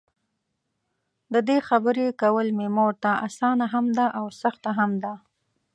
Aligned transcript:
ددې 1.33 1.57
خبري 1.67 2.07
کول 2.21 2.47
مې 2.57 2.67
مورته؛ 2.77 3.11
اسانه 3.27 3.65
هم 3.73 3.85
ده 3.97 4.05
او 4.19 4.25
سخته 4.41 4.69
هم 4.79 4.91
ده. 5.03 5.13